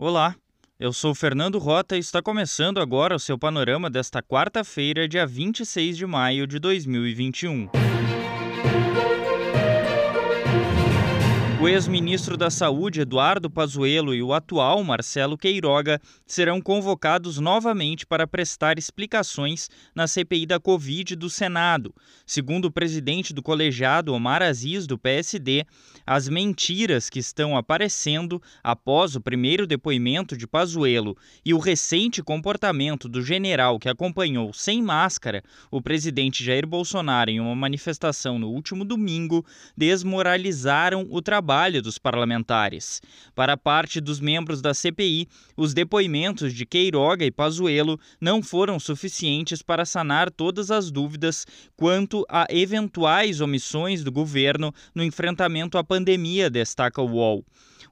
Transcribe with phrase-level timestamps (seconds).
[0.00, 0.36] Olá,
[0.78, 5.96] eu sou Fernando Rota e está começando agora o seu panorama desta quarta-feira, dia 26
[5.96, 7.68] de maio de 2021.
[11.60, 18.28] O ex-ministro da Saúde, Eduardo Pazuello, e o atual Marcelo Queiroga serão convocados novamente para
[18.28, 21.92] prestar explicações na CPI da Covid do Senado.
[22.24, 25.64] Segundo o presidente do colegiado, Omar Aziz, do PSD,
[26.06, 33.08] as mentiras que estão aparecendo após o primeiro depoimento de Pazuello e o recente comportamento
[33.08, 38.84] do general que acompanhou sem máscara o presidente Jair Bolsonaro em uma manifestação no último
[38.84, 39.44] domingo
[39.76, 43.00] desmoralizaram o trabalho trabalho dos parlamentares.
[43.34, 49.62] Para parte dos membros da CPI, os depoimentos de Queiroga e Pazuello não foram suficientes
[49.62, 56.50] para sanar todas as dúvidas quanto a eventuais omissões do governo no enfrentamento à pandemia,
[56.50, 57.42] destaca o UOL.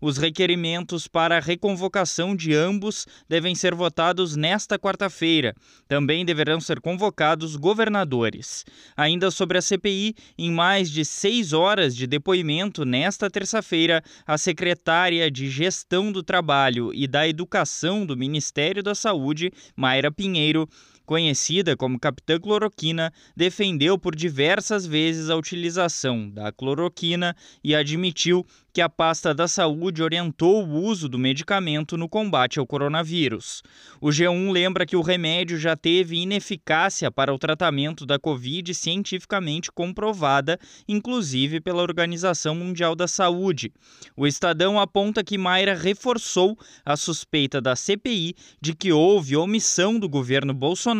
[0.00, 5.54] Os requerimentos para a reconvocação de ambos devem ser votados nesta quarta-feira.
[5.88, 8.64] Também deverão ser convocados governadores.
[8.96, 15.30] Ainda sobre a CPI, em mais de seis horas de depoimento nesta terça-feira, a secretária
[15.30, 20.68] de Gestão do Trabalho e da Educação do Ministério da Saúde, Mayra Pinheiro,
[21.06, 28.82] conhecida como Capitã Cloroquina, defendeu por diversas vezes a utilização da cloroquina e admitiu que
[28.82, 33.62] a pasta da saúde orientou o uso do medicamento no combate ao coronavírus.
[34.02, 39.72] O G1 lembra que o remédio já teve ineficácia para o tratamento da Covid cientificamente
[39.72, 43.72] comprovada, inclusive pela Organização Mundial da Saúde.
[44.14, 50.06] O Estadão aponta que Mayra reforçou a suspeita da CPI de que houve omissão do
[50.06, 50.95] governo Bolsonaro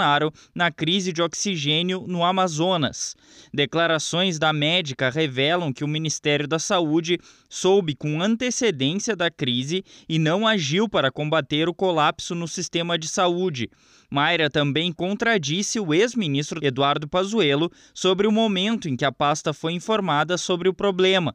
[0.55, 3.17] na crise de oxigênio no Amazonas.
[3.53, 10.19] Declarações da médica revelam que o Ministério da Saúde soube com antecedência da crise e
[10.19, 13.71] não agiu para combater o colapso no sistema de saúde.
[14.11, 19.73] Mayra também contradisse o ex-ministro Eduardo Pazuello sobre o momento em que a pasta foi
[19.73, 21.35] informada sobre o problema.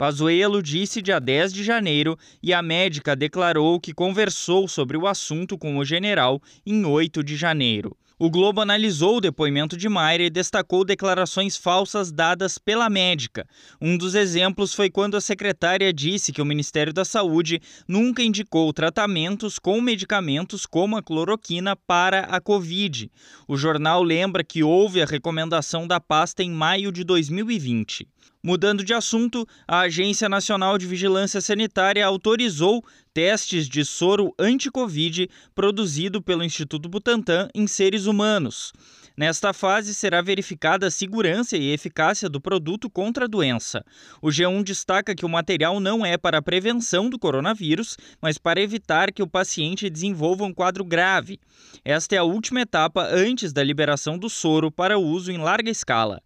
[0.00, 5.58] Pazuello disse dia 10 de janeiro e a médica declarou que conversou sobre o assunto
[5.58, 7.94] com o general em 8 de janeiro.
[8.18, 13.46] O Globo analisou o depoimento de Mayra e destacou declarações falsas dadas pela médica.
[13.78, 18.72] Um dos exemplos foi quando a secretária disse que o Ministério da Saúde nunca indicou
[18.72, 23.10] tratamentos com medicamentos como a cloroquina para a Covid.
[23.46, 28.08] O jornal lembra que houve a recomendação da pasta em maio de 2020.
[28.42, 36.22] Mudando de assunto, a Agência Nacional de Vigilância Sanitária autorizou testes de soro anti-Covid produzido
[36.22, 38.72] pelo Instituto Butantan em seres humanos.
[39.14, 43.84] Nesta fase, será verificada a segurança e eficácia do produto contra a doença.
[44.22, 48.62] O G1 destaca que o material não é para a prevenção do coronavírus, mas para
[48.62, 51.38] evitar que o paciente desenvolva um quadro grave.
[51.84, 56.22] Esta é a última etapa antes da liberação do soro para uso em larga escala.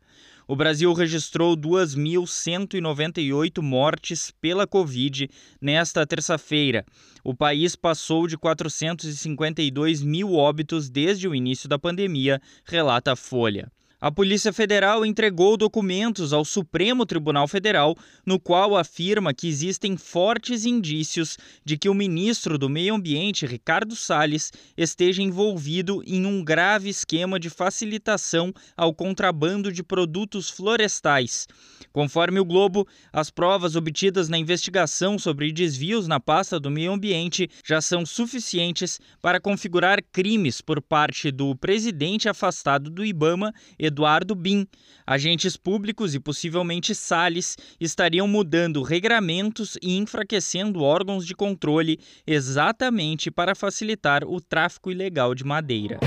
[0.47, 6.85] O Brasil registrou 2.198 mortes pela Covid nesta terça-feira.
[7.25, 13.73] O país passou de 452 mil óbitos desde o início da pandemia, relata a Folha.
[14.05, 20.67] A Polícia Federal entregou documentos ao Supremo Tribunal Federal, no qual afirma que existem fortes
[20.67, 26.91] indícios de que o ministro do Meio Ambiente, Ricardo Salles, esteja envolvido em um grave
[26.91, 31.49] esquema de facilitação ao contrabando de produtos florestais.
[31.91, 37.49] Conforme o Globo, as provas obtidas na investigação sobre desvios na pasta do meio ambiente
[37.65, 43.94] já são suficientes para configurar crimes por parte do presidente afastado do Ibama, Eduardo
[44.37, 44.67] Bin.
[45.07, 53.55] Agentes públicos e possivelmente Salles estariam mudando regramentos e enfraquecendo órgãos de controle exatamente para
[53.55, 56.01] facilitar o tráfico ilegal de madeira.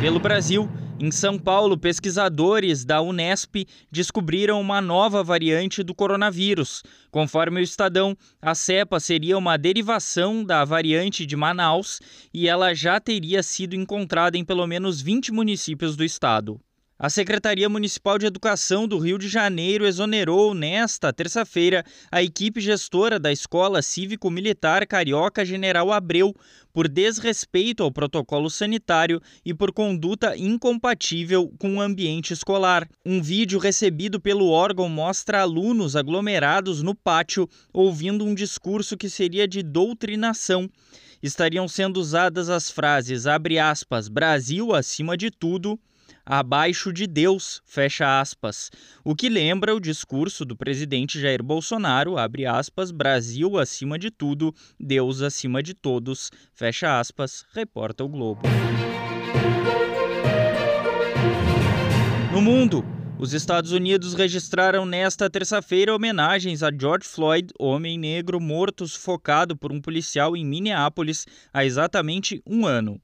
[0.00, 0.68] Pelo Brasil,
[1.02, 6.84] em São Paulo, pesquisadores da Unesp descobriram uma nova variante do coronavírus.
[7.10, 11.98] Conforme o Estadão, a cepa seria uma derivação da variante de Manaus
[12.32, 16.60] e ela já teria sido encontrada em pelo menos 20 municípios do estado.
[17.02, 23.18] A Secretaria Municipal de Educação do Rio de Janeiro exonerou nesta terça-feira a equipe gestora
[23.18, 26.32] da Escola Cívico-Militar Carioca General Abreu
[26.72, 32.88] por desrespeito ao protocolo sanitário e por conduta incompatível com o ambiente escolar.
[33.04, 39.48] Um vídeo recebido pelo órgão mostra alunos aglomerados no pátio ouvindo um discurso que seria
[39.48, 40.70] de doutrinação
[41.20, 45.78] estariam sendo usadas as frases abre aspas Brasil acima de tudo
[46.24, 48.70] abaixo de Deus, fecha aspas,
[49.04, 54.54] o que lembra o discurso do presidente Jair Bolsonaro, abre aspas, Brasil acima de tudo,
[54.78, 58.42] Deus acima de todos, fecha aspas, reporta o Globo.
[62.32, 62.84] No mundo,
[63.22, 69.70] os Estados Unidos registraram nesta terça-feira homenagens a George Floyd, homem negro morto sufocado por
[69.70, 73.00] um policial em Minneapolis há exatamente um ano.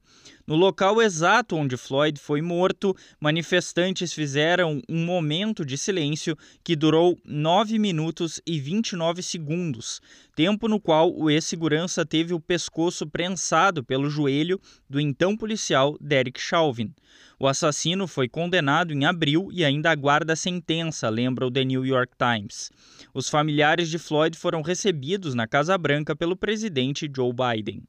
[0.49, 7.15] No local exato onde Floyd foi morto, manifestantes fizeram um momento de silêncio que durou
[7.23, 10.01] 9 minutos e 29 segundos,
[10.35, 14.59] tempo no qual o ex-segurança teve o pescoço prensado pelo joelho
[14.89, 16.95] do então policial Derek Chauvin.
[17.39, 22.13] O assassino foi condenado em abril e ainda aguarda sentença, lembra o The New York
[22.17, 22.71] Times.
[23.13, 27.83] Os familiares de Floyd foram recebidos na Casa Branca pelo presidente Joe Biden.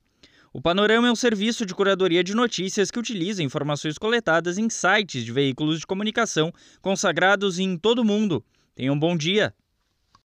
[0.53, 5.25] O Panorama é um serviço de curadoria de notícias que utiliza informações coletadas em sites
[5.25, 6.53] de veículos de comunicação
[6.83, 8.45] consagrados em todo o mundo.
[8.75, 9.55] Tenham um bom dia.